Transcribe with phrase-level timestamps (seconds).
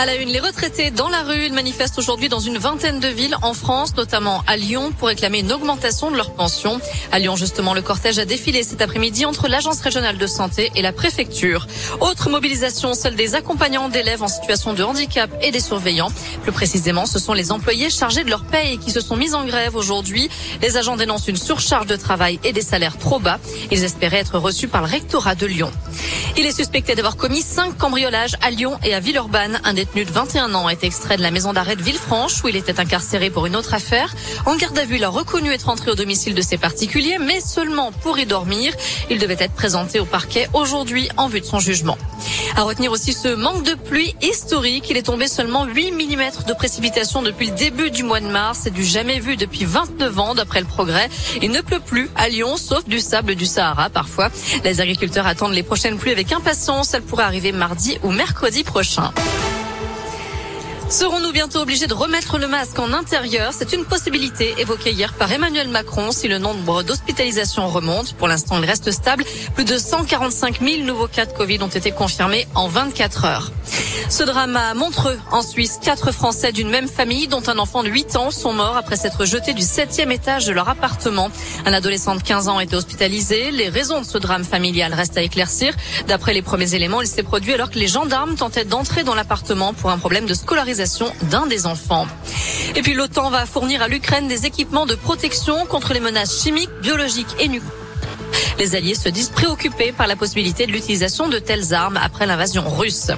[0.00, 3.08] À la une, les retraités dans la rue, ils manifestent aujourd'hui dans une vingtaine de
[3.08, 6.80] villes en France, notamment à Lyon, pour réclamer une augmentation de leur pension.
[7.12, 10.80] À Lyon, justement, le cortège a défilé cet après-midi entre l'Agence régionale de santé et
[10.80, 11.66] la préfecture.
[12.00, 16.10] Autre mobilisation, celle des accompagnants d'élèves en situation de handicap et des surveillants.
[16.44, 19.44] Plus précisément, ce sont les employés chargés de leur paye qui se sont mis en
[19.44, 20.30] grève aujourd'hui.
[20.62, 23.38] Les agents dénoncent une surcharge de travail et des salaires trop bas.
[23.70, 25.70] Ils espéraient être reçus par le rectorat de Lyon.
[26.38, 29.60] Il est suspecté d'avoir commis cinq cambriolages à Lyon et à Villeurbanne.
[29.90, 32.78] Détenu de 21 ans été extrait de la maison d'arrêt de Villefranche où il était
[32.80, 34.14] incarcéré pour une autre affaire.
[34.46, 37.40] En garde à vue, il a reconnu être entré au domicile de ses particuliers, mais
[37.40, 38.72] seulement pour y dormir.
[39.10, 41.98] Il devait être présenté au parquet aujourd'hui en vue de son jugement.
[42.56, 44.88] À retenir aussi ce manque de pluie historique.
[44.90, 48.60] Il est tombé seulement 8 mm de précipitations depuis le début du mois de mars.
[48.62, 51.08] C'est du jamais vu depuis 29 ans d'après le progrès.
[51.42, 54.30] Il ne pleut plus à Lyon, sauf du sable du Sahara parfois.
[54.64, 56.94] Les agriculteurs attendent les prochaines pluies avec impatience.
[56.94, 59.12] Elles pourraient arriver mardi ou mercredi prochain.
[60.90, 63.52] Serons-nous bientôt obligés de remettre le masque en intérieur?
[63.52, 68.14] C'est une possibilité évoquée hier par Emmanuel Macron si le nombre d'hospitalisations remonte.
[68.14, 69.24] Pour l'instant, il reste stable.
[69.54, 73.52] Plus de 145 000 nouveaux cas de Covid ont été confirmés en 24 heures.
[74.08, 77.88] Ce drame à Montreux, en Suisse, quatre Français d'une même famille, dont un enfant de
[77.88, 81.30] 8 ans, sont morts après s'être jetés du septième étage de leur appartement.
[81.66, 83.50] Un adolescent de 15 ans a été hospitalisé.
[83.50, 85.74] Les raisons de ce drame familial restent à éclaircir.
[86.08, 89.74] D'après les premiers éléments, il s'est produit alors que les gendarmes tentaient d'entrer dans l'appartement
[89.74, 92.06] pour un problème de scolarisation d'un des enfants.
[92.76, 96.70] Et puis l'OTAN va fournir à l'Ukraine des équipements de protection contre les menaces chimiques,
[96.82, 97.76] biologiques et nucléaires.
[98.60, 102.62] Les alliés se disent préoccupés par la possibilité de l'utilisation de telles armes après l'invasion
[102.68, 103.10] russe.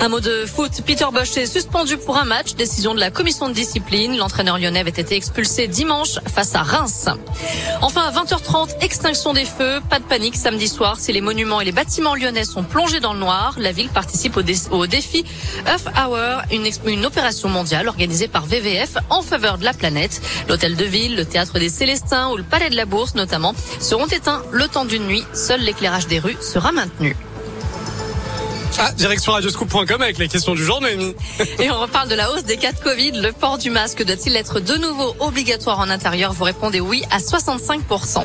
[0.00, 3.50] Un mot de foot, Peter Bosch est suspendu pour un match, décision de la commission
[3.50, 4.16] de discipline.
[4.16, 7.10] L'entraîneur lyonnais avait été expulsé dimanche face à Reims.
[7.82, 9.80] Enfin, à 20h30, extinction des feux.
[9.90, 13.12] Pas de panique samedi soir si les monuments et les bâtiments lyonnais sont plongés dans
[13.12, 13.54] le noir.
[13.58, 15.24] La ville participe au, défi
[15.66, 20.22] Earth Hour, une, une opération mondiale organisée par VVF en faveur de la planète.
[20.48, 24.06] L'hôtel de ville, le théâtre des Célestins ou le palais de la Bourse notamment seront
[24.06, 25.24] éteints le temps d'une nuit.
[25.34, 27.16] Seul l'éclairage des rues sera maintenu.
[28.78, 31.14] Ah, direction radioscoop.com avec les questions du jour, Noémie.
[31.58, 33.12] Et on reparle de la hausse des cas de Covid.
[33.12, 36.32] Le port du masque doit-il être de nouveau obligatoire en intérieur?
[36.32, 38.24] Vous répondez oui à 65%.